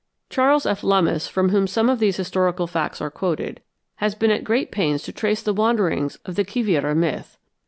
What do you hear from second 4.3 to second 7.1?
at great pains to trace the wanderings of the Quivira